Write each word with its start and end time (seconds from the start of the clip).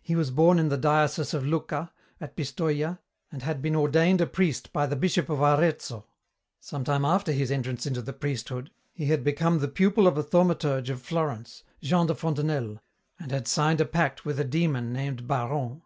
He 0.00 0.16
was 0.16 0.30
born 0.30 0.58
in 0.58 0.70
the 0.70 0.78
diocese 0.78 1.34
of 1.34 1.44
Lucca, 1.46 1.92
at 2.18 2.34
Pistoia, 2.34 2.98
and 3.30 3.42
had 3.42 3.60
been 3.60 3.76
ordained 3.76 4.22
a 4.22 4.26
priest 4.26 4.72
by 4.72 4.86
the 4.86 4.96
Bishop 4.96 5.28
of 5.28 5.42
Arezzo. 5.42 6.06
Some 6.60 6.82
time 6.82 7.04
after 7.04 7.30
his 7.30 7.50
entrance 7.50 7.84
into 7.84 8.00
the 8.00 8.14
priesthood, 8.14 8.70
he 8.94 9.04
had 9.04 9.22
become 9.22 9.58
the 9.58 9.68
pupil 9.68 10.06
of 10.06 10.16
a 10.16 10.22
thaumaturge 10.22 10.88
of 10.88 11.02
Florence, 11.02 11.62
Jean 11.82 12.06
de 12.06 12.14
Fontenelle, 12.14 12.80
and 13.18 13.30
had 13.30 13.46
signed 13.46 13.82
a 13.82 13.84
pact 13.84 14.24
with 14.24 14.40
a 14.40 14.44
demon 14.44 14.94
named 14.94 15.28
Barron. 15.28 15.82